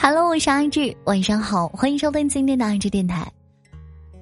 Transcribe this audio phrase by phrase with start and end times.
[0.00, 3.30] Hello，我是阿志，晚上好，欢迎收听今天的阿志电台。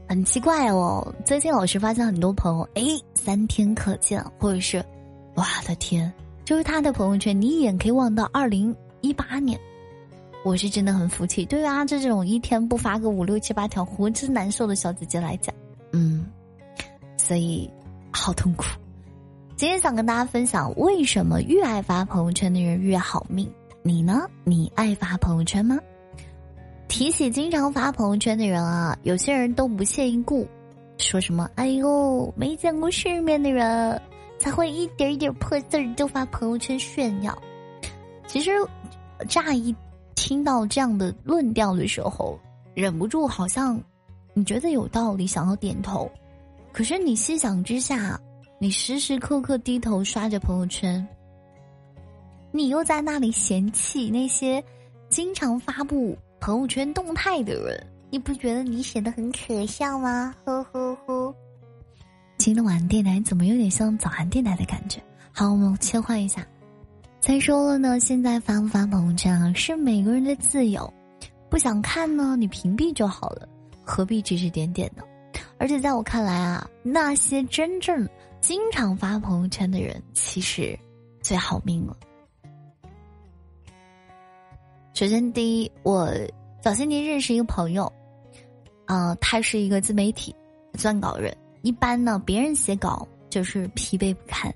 [0.09, 2.83] 很奇怪哦，最近老是发现很多朋友，哎，
[3.15, 4.83] 三天可见，或者是，
[5.35, 6.10] 我的天，
[6.47, 9.60] 就是他的朋友圈，你一眼可以望到二零一八年。
[10.47, 15.54] 我是真的很服气，对于阿志这种一天不发个五六七八条，活之难受的小姐姐来讲，
[15.93, 16.24] 嗯，
[17.19, 17.70] 所以
[18.11, 18.65] 好痛苦。
[19.56, 23.47] 今天想跟大家分享，为什么越爱发朋友圈的人越好命。
[23.86, 24.28] 你呢？
[24.42, 25.78] 你爱发朋友圈吗？
[26.88, 30.44] 提起经常发朋友圈的人啊，有些人都不屑一顾，
[30.98, 34.02] 说什么“哎呦，没见过世面的人
[34.41, 37.41] 才会一点一点破字儿就发朋友圈炫耀”。
[38.27, 38.50] 其实，
[39.28, 39.72] 乍一
[40.16, 42.36] 听到这样的论调的时候，
[42.74, 43.80] 忍不住好像
[44.34, 46.10] 你觉得有道理，想要点头。
[46.72, 48.20] 可是你细想之下，
[48.58, 51.06] 你时时刻刻低头刷着朋友圈。
[52.56, 54.64] 你又在那里嫌弃那些
[55.10, 60.34] 经常发布朋友圈动态的人，你不觉得你显得很可笑吗？
[60.42, 61.34] 呵呵呵。
[62.38, 64.98] 今天晚电台怎么有点像早安电台的感觉？
[65.32, 66.46] 好，我们切换一下。
[67.20, 70.90] 再说了呢，现在发不发朋友圈啊，是每个人的自由。
[71.50, 73.46] 不想看呢，你屏蔽就好了，
[73.84, 75.02] 何必指指点点呢？
[75.58, 78.08] 而且在我看来啊，那些真正
[78.40, 80.78] 经常发朋友圈的人，其实
[81.20, 81.94] 最好命了。
[84.97, 86.11] 首先，第一，我
[86.58, 87.92] 早些年认识一个朋友，
[88.86, 90.34] 啊，他是一个自媒体
[90.72, 91.36] 撰稿人。
[91.61, 94.50] 一般呢，别人写稿就是疲惫不堪，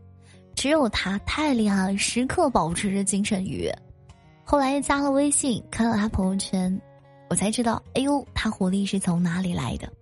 [0.54, 3.78] 只有他太厉害了，时刻保持着精神愉悦。
[4.42, 6.80] 后来加了微信，看到他朋友圈，
[7.28, 9.92] 我才知道，哎呦，他活力是从哪里来的？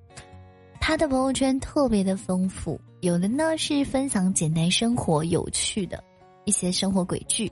[0.81, 6.01] 他的朋友圈特别的丰富，有的呢是分享简单生活、有趣的
[6.45, 7.51] 一些生活轨迹、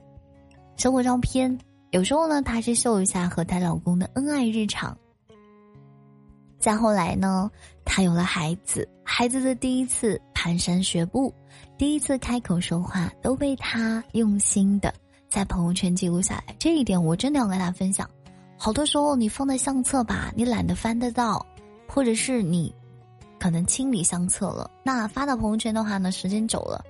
[0.77, 1.59] 生活照片。
[1.91, 4.95] 有时候呢，她是秀一下和她老公的恩爱日常。
[6.59, 7.49] 再后来呢，
[7.85, 11.33] 她有了孩子，孩子的第一次蹒跚学步，
[11.77, 14.93] 第一次开口说话，都被她用心的
[15.29, 16.55] 在朋友圈记录下来。
[16.59, 18.09] 这一点我真的要跟她分享。
[18.57, 21.45] 好多时候你放在相册吧，你懒得翻得到，
[21.87, 22.73] 或者是你
[23.39, 26.83] 可能清理相册了，那发到朋友圈的话呢，时间久了。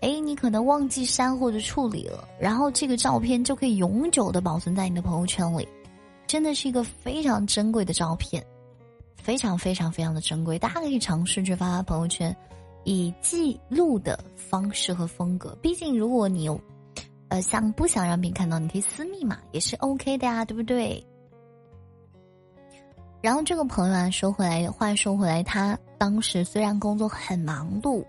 [0.00, 5.66] 哎，你可能忘记删或者处理了，然后这个照片就可以永久的保存在你的朋友圈里，
[6.26, 8.44] 真的是一个非常珍贵的照片，
[9.16, 10.58] 非常非常非常的珍贵。
[10.58, 12.34] 大家可以尝试去发发朋友圈，
[12.84, 15.56] 以记录的方式和风格。
[15.60, 16.60] 毕竟如果你有，
[17.28, 21.04] 呃，想不想让别人看到，你可以私密嘛，也是 OK 的呀，对不对？
[23.20, 28.04] 然后这个朋友啊，说回来话说回来，他当时虽然工作很忙碌。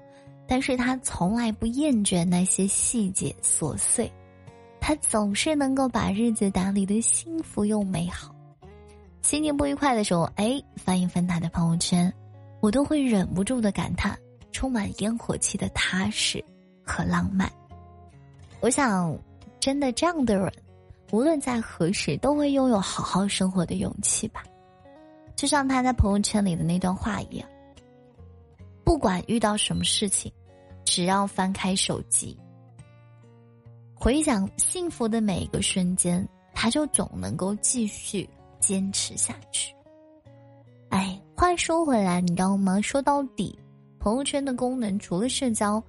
[0.49, 4.11] 但是他从来不厌倦那些细节琐碎，
[4.81, 8.33] 他总是能够把日子打理的幸福又美好。
[9.21, 12.11] 心情不愉快的时候，哎，翻一翻他的朋友圈，
[12.61, 14.17] 我都会忍不住的感叹，
[14.51, 16.43] 充满烟火气的踏实
[16.83, 17.47] 和浪漫。
[18.59, 19.15] 我想，
[19.59, 20.51] 真的这样的人，
[21.11, 24.43] 无论在何时，都会拥有好好生活的勇气吧。
[25.35, 27.47] 就像他在朋友圈里的那段话一样，
[28.83, 30.31] 不管遇到什么事情。
[30.89, 32.35] 只要翻开手机，
[33.93, 38.27] 回想幸福的每一个瞬间，他就总能够继续
[38.59, 39.71] 坚持下去。
[40.89, 42.81] 哎，话说回来，你知道吗？
[42.81, 43.55] 说到底，
[43.99, 45.81] 朋友圈的功能除了社交，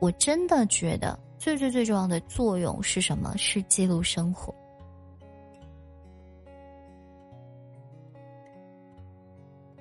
[0.00, 3.36] 我真的觉得最最最重要的作用是什么？
[3.36, 4.54] 是记录生活。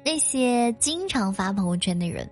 [0.04, 2.30] 那些经常发朋友圈的人。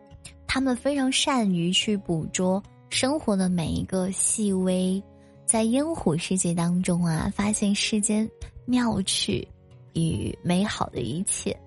[0.53, 5.02] 他们非常善于去捕捉生活的每一个细微，
[5.47, 8.30] 在烟火世界当中啊，发现世间
[8.66, 9.47] 妙趣
[9.94, 11.59] 与美好的一切。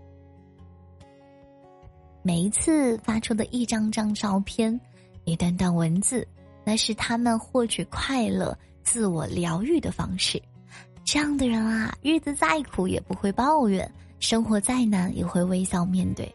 [2.22, 4.80] 每一次发出的一张张照片，
[5.24, 6.24] 一段段文字，
[6.64, 10.40] 那是他们获取快乐、自我疗愈的方式。
[11.04, 16.32] 这样的人啊，日子再苦也不会抱怨，生活再难也会微笑面对。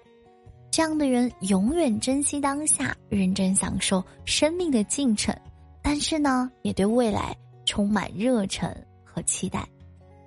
[0.72, 5.36] 这样的人永远珍惜当下，认真享受生命的进程，
[5.82, 7.36] 但是呢，也对未来
[7.66, 8.74] 充满热忱
[9.04, 9.68] 和期待。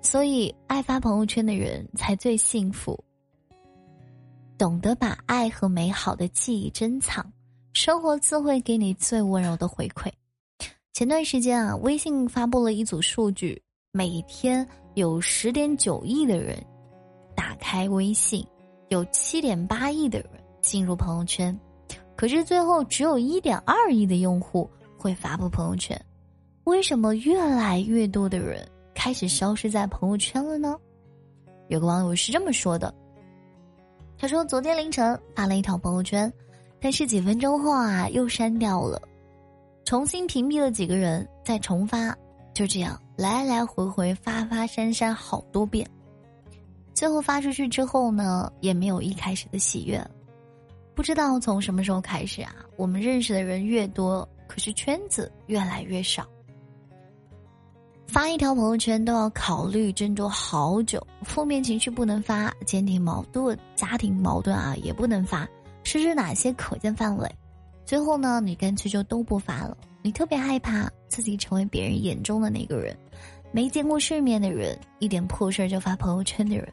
[0.03, 2.97] 所以，爱发朋友圈的人才最幸福。
[4.55, 7.25] 懂得把爱和美好的记忆珍藏，
[7.73, 10.11] 生活自会给你最温柔的回馈。
[10.93, 13.59] 前段时间啊，微信发布了一组数据，
[13.91, 16.63] 每天有十点九亿的人
[17.35, 18.45] 打开微信。
[18.89, 20.29] 有七点八亿的人
[20.61, 21.57] 进入朋友圈，
[22.15, 25.99] 可是最后只有一点二亿的用户会发布朋友圈。
[26.65, 30.75] 为什么越来越多的人开始消失在朋友圈了呢？
[31.67, 32.93] 有个网友是这么说的
[34.17, 36.31] ：“他说昨天凌晨发了一条朋友圈，
[36.79, 39.01] 但是几分钟后啊又删掉了，
[39.83, 42.15] 重新屏蔽了几个人，再重发，
[42.53, 45.87] 就这样来来回回发发删删好多遍。
[46.95, 50.03] 最后发出去之后呢，也没有一开始的喜悦。
[50.95, 56.25] 不知道从什么时候开始啊，我们认识的人越多，可是圈子越来越少。”
[58.07, 65.45] 发一条朋友圈都要考虑斟酌好久，负面情绪不能发，家庭矛盾、家庭矛盾啊也不能发，
[65.83, 67.29] 甚至哪些可见范围？
[67.83, 69.77] 最后呢，你干脆就都不发了。
[70.01, 72.95] 你特别害怕自己成为别人眼中的那个人，
[73.51, 76.71] 没见过世面的人，一点破事儿就发朋友圈的人。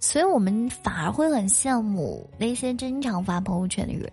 [0.00, 4.10] 所以我们反而会很羡慕那些经常发朋友圈的人，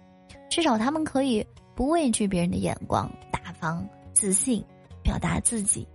[0.50, 1.44] 至少他们可以
[1.74, 4.64] 不畏惧别人的眼光，大方、自信，
[5.02, 5.88] 表达自己。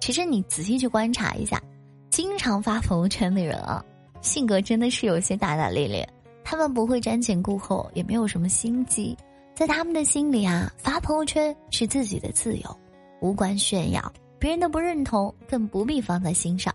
[0.00, 1.62] 其实你仔细去观察一下，
[2.10, 3.82] 经常发朋友圈的人啊，
[4.20, 6.06] 性格真的是有些大大咧咧。
[6.42, 9.16] 他们不会瞻前顾后，也没有什么心机，
[9.54, 12.78] 在他们的心里啊，发朋友圈是自己的自由，
[13.20, 16.74] 无关炫耀，别人的不认同，更不必放在心上。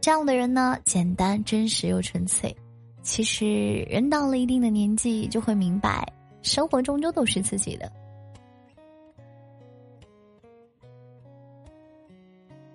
[0.00, 2.54] 这样的人呢，简单、真实又纯粹。
[3.02, 6.10] 其实人到了一定的年纪，就会明白，
[6.42, 7.90] 生活终究都是自己的。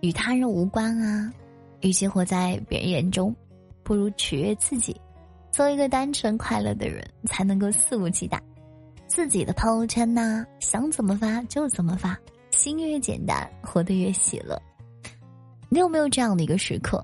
[0.01, 1.33] 与他人无关啊，
[1.81, 3.35] 与其活在别人眼中，
[3.81, 4.95] 不如取悦自己，
[5.51, 8.39] 做一个单纯快乐的人，才能够肆无忌惮。
[9.07, 12.15] 自己的朋友圈呢，想怎么发就怎么发，
[12.51, 14.61] 心越简单，活得越喜乐。
[15.69, 17.03] 你有没有这样的一个时刻？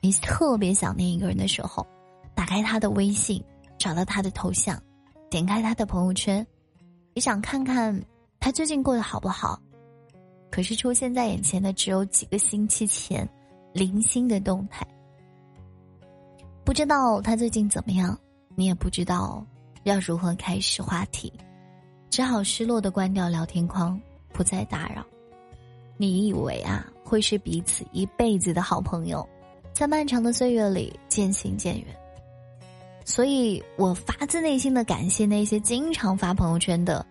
[0.00, 1.86] 你特别想念一个人的时候，
[2.34, 3.42] 打开他的微信，
[3.78, 4.80] 找到他的头像，
[5.28, 6.46] 点开他的朋友圈，
[7.14, 8.00] 你想看看
[8.38, 9.60] 他最近过得好不好？
[10.50, 13.28] 可是出现在眼前的只有几个星期前
[13.72, 14.86] 零星的动态，
[16.64, 18.18] 不知道他最近怎么样，
[18.54, 19.44] 你也不知道
[19.82, 21.32] 要如何开始话题，
[22.08, 24.00] 只好失落的关掉聊天框，
[24.32, 25.04] 不再打扰。
[25.98, 29.28] 你以为啊会是彼此一辈子的好朋友，
[29.72, 31.86] 在漫长的岁月里渐行渐远。
[33.04, 37.04] 所以我发自内心的感谢那些经常发朋友圈的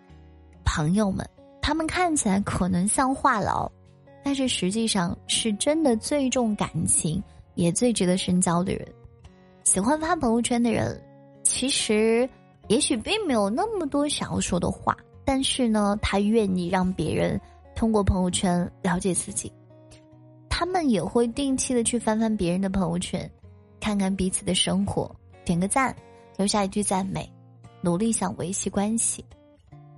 [0.64, 1.28] 朋友们。
[1.60, 3.70] 他们看起来可能像话痨，
[4.24, 7.22] 但是实际上是真的最重感情，
[7.56, 8.88] 也最值得深交的人。
[9.66, 10.98] 喜欢发朋友圈的人，
[11.44, 12.30] 其实
[12.70, 14.96] 也许并没有那么多想要说的话，
[15.26, 17.38] 但是呢，他愿意让别人
[17.76, 19.52] 通过朋友圈了解自己。
[20.60, 23.30] 他们也会定期的去翻翻别人的朋友圈，
[23.80, 25.16] 看看彼此的生活，
[25.46, 25.96] 点个赞，
[26.36, 27.32] 留下一句赞美，
[27.80, 29.24] 努力想维系关系。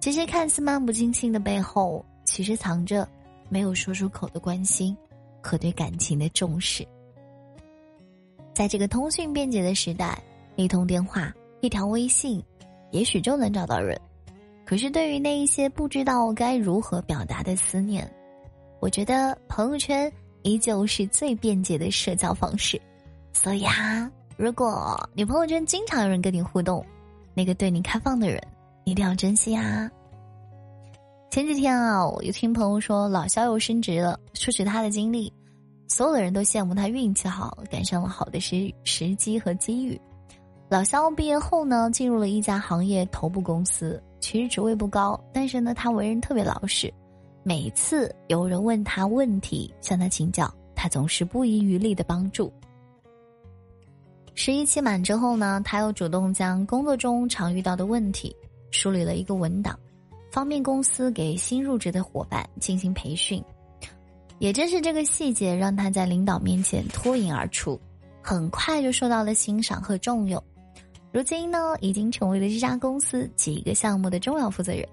[0.02, 3.08] 这些看似漫不经心的背后，其实藏着
[3.48, 4.94] 没有说出口的关心
[5.42, 6.86] 和对感情的重视。
[8.54, 10.22] 在这个通讯便捷的时代，
[10.58, 12.44] 一通电话、一条微信，
[12.92, 13.98] 也许就能找到人。
[14.66, 18.14] 可是，对于那一些不知道该如何表达的思念，
[18.82, 20.12] 我觉得朋友圈
[20.44, 22.82] 依旧是最便捷的社交方式。
[23.34, 26.86] 所以啊，如果你朋友圈经常有人跟你互动，
[27.34, 28.42] 那个对你开放的人。
[28.86, 29.88] 一定要珍惜啊！
[31.30, 35.32] 前几天啊，我就听朋友说老肖又升职了，说起他的经历，
[35.88, 40.00] 所有的人都羡慕他运气好，赶上了好的时时机和机遇。
[40.70, 46.92] 老肖毕业后呢，进入了一家行业头部公司，其实职位不高，但是呢，他为人特别老实。
[47.44, 52.52] 每次有人问他问题，向他请教，他总是不遗余力的帮助。
[54.36, 58.36] 十一期满之后呢，他又主动将工作中常遇到的问题。
[58.72, 59.78] 梳理了一个文档，
[60.32, 63.44] 方便公司给新入职的伙伴进行培训。
[64.38, 67.80] 也正是这个细节，让他在领导面前脱颖而出，
[68.22, 70.42] 很快就受到了欣赏和重用。
[71.12, 74.88] 如今呢，已经成为了这家公司几个项目的重要负责人。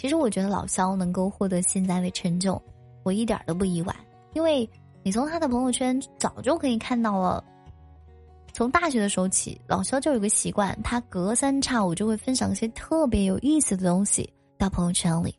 [0.00, 2.58] 其实，我觉得老肖能够获得现在的成就，
[3.02, 3.94] 我一点都不意外，
[4.32, 4.66] 因为
[5.02, 7.44] 你从他的朋友圈早就可以看到了。
[8.54, 14.26] 从大学的时候起，老肖就有个习惯，他隔三差五就会分享一些特别有意思的东西
[14.56, 15.34] 到朋友圈里。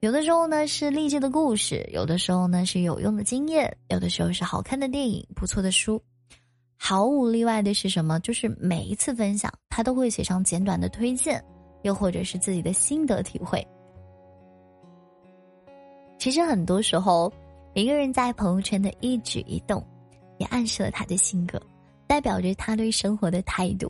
[0.00, 6.02] 有的时候呢是励志的故事，有的时候呢是有用的经验，有的时候是好看的电影、不错的书。
[6.78, 8.18] 毫无例外的是什么？
[8.20, 11.44] 就是每一次分享，他都会写上简短的推荐，
[11.82, 13.62] 又或者是自己的心得体会。
[16.18, 17.32] 其实很多时候，
[17.74, 19.82] 一个人在朋友圈的一举一动，
[20.38, 21.60] 也暗示了他的性格。
[22.08, 23.86] 代表着他对生活的态度。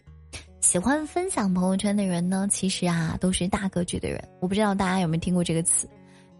[0.61, 4.20] 喜欢分享朋友圈的人呢，其实啊都是大格局的人。
[4.40, 5.88] 我不知道大家有没有听过这个词？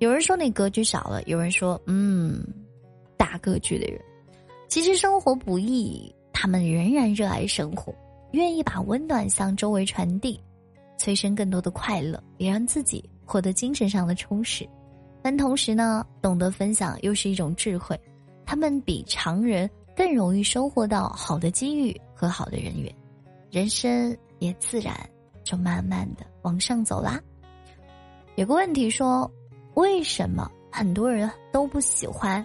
[0.00, 2.45] 有人说你格局少了，有人说嗯，
[3.16, 4.00] 大格局的人。
[4.68, 7.95] 其实生活不易，他们仍然热爱生活，
[8.33, 10.38] 愿意把温暖向周围传递，
[10.99, 14.68] 催生更多的快乐，也让自己获得精神上的充实。
[15.22, 17.98] 但同时呢，懂得分享又是一种智慧，
[18.46, 22.94] 他们比常人更容易收获到好的机遇和好的人缘，
[23.50, 24.94] 人生也自然
[25.42, 27.20] 就慢慢的往上走啦。
[28.37, 29.30] 有个问题说，
[29.75, 32.44] 为什么很多人都不喜欢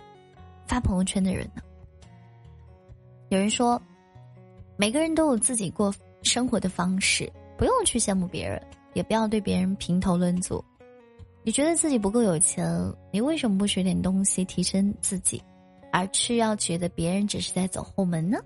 [0.65, 1.62] 发朋友圈的人呢？
[3.30, 3.82] 有人说，
[4.75, 8.62] 每个人都有自己过生活的方式，不用去羡慕别人，
[8.94, 10.63] 也不要对别人评头论足。
[11.46, 12.66] 你觉得自己不够有钱，
[13.12, 15.44] 你为什么不学点东西提升自己，
[15.92, 18.38] 而是要觉得别人只是在走后门呢？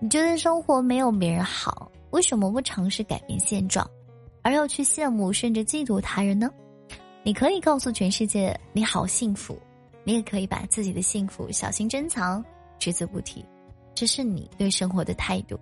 [0.00, 3.88] 你觉得生活没有别人好，为什么不尝试改变现状，
[4.42, 6.50] 而要去羡慕甚至嫉妒他人呢？
[7.22, 9.56] 你可以告诉全世界你好幸福，
[10.02, 12.44] 你也可以把自己的幸福小心珍藏，
[12.78, 13.44] 只字不提。
[13.94, 15.58] 这是你对生活的态度。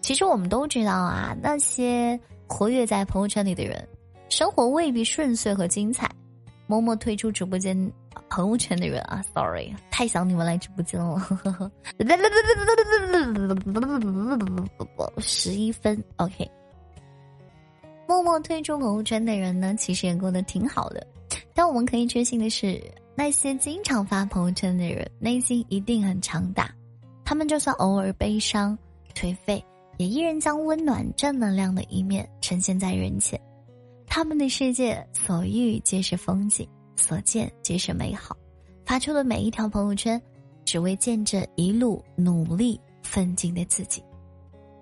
[0.00, 3.88] 其实我们都知道啊，那些活跃在朋友圈里的人，
[4.32, 6.10] 生活未必顺遂和精彩。
[6.66, 7.76] 默默退出直播间
[8.30, 11.20] 朋友圈的人啊，sorry，太想你们来直播间了。
[15.18, 16.50] 十一分，OK。
[18.08, 21.06] 默默退出朋友圈的人呢，其实也过得挺好的。
[21.52, 22.82] 但我们可以确信的是，
[23.14, 26.74] 那些经常发朋友圈的人，内心一定很强大。
[27.22, 28.76] 他们就算偶尔悲伤、
[29.14, 29.62] 颓废，
[29.98, 33.38] 也依然将温暖、正能量的一面呈现在人前。
[34.14, 38.36] 他们的世界所遇皆是风景，所见皆是美好。
[38.84, 40.20] 发出的每一条朋友圈，
[40.66, 44.04] 只为见证一路努力奋进的自己。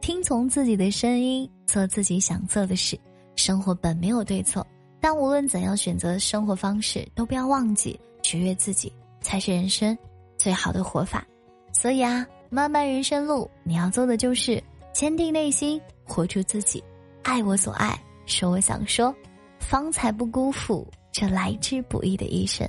[0.00, 2.98] 听从自己的声音，做自己想做的事。
[3.36, 4.66] 生活本没有对错，
[5.00, 9.96] 但无论怎样选择生活方式，都不要忘记取悦自己，才是人生
[10.38, 11.24] 最好的活法。
[11.72, 12.26] 所以啊。
[12.52, 14.60] 漫漫人生路，你要做的就是
[14.92, 16.82] 坚定内心，活出自己，
[17.22, 17.96] 爱我所爱，
[18.30, 19.14] 说我想说，
[19.58, 22.68] 方才不辜负这来之不易的一生。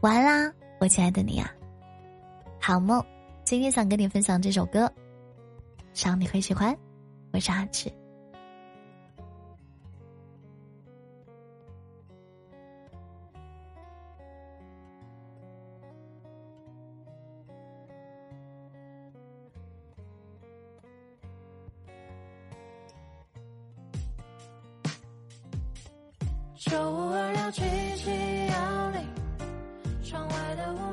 [0.00, 1.52] 完啦，我亲爱的你啊，
[2.60, 3.04] 好梦。
[3.44, 4.90] 今天想跟你分享这首歌，
[5.92, 6.76] 希望你会喜欢。
[7.32, 7.92] 我是阿志。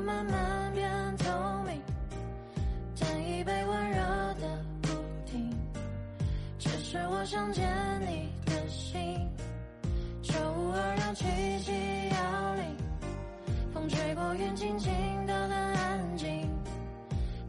[0.04, 1.30] 慢慢变透
[1.64, 1.80] 明，
[2.94, 3.96] 点一杯温热
[4.34, 4.88] 的不
[5.24, 5.50] 停，
[6.58, 7.66] 只是我想见
[8.02, 9.26] 你的心。
[10.22, 11.24] 周五二六七
[11.60, 11.72] 七
[12.10, 12.76] 幺零，
[13.72, 14.92] 风吹过云，静静
[15.26, 16.50] 的很安静，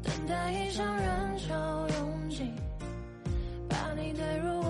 [0.02, 2.54] 等待一场人潮拥挤，
[3.68, 4.62] 把你推入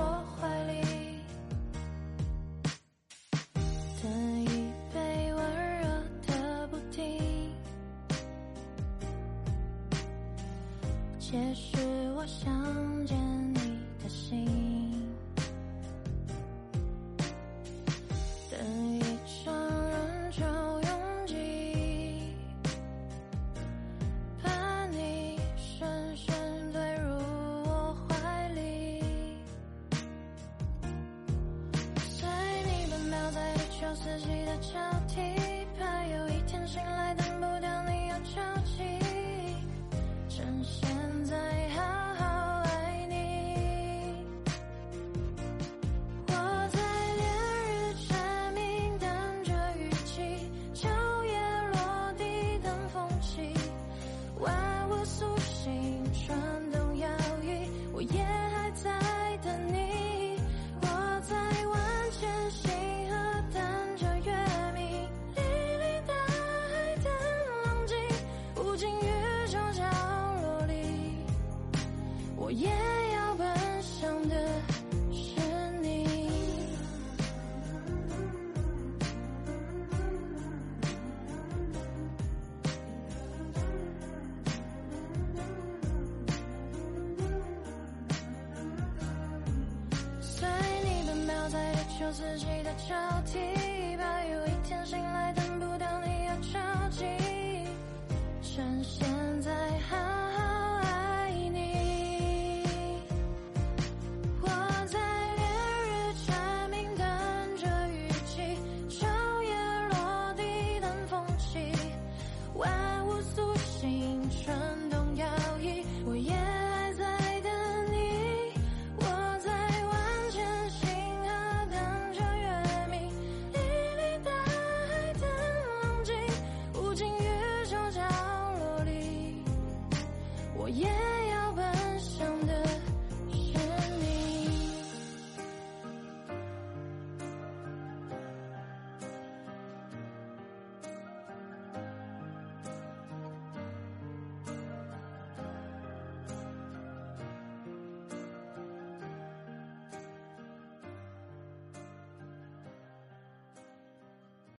[11.32, 11.77] 也许
[12.15, 13.25] 我想见